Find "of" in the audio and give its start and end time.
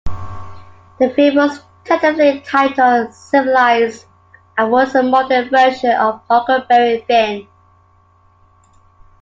5.91-6.21